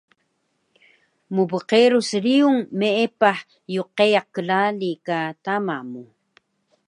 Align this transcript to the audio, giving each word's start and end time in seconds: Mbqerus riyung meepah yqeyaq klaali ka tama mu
Mbqerus 1.35 2.09
riyung 2.23 2.59
meepah 2.79 3.39
yqeyaq 3.75 4.27
klaali 4.35 4.91
ka 5.05 5.17
tama 5.43 5.77
mu 5.91 6.03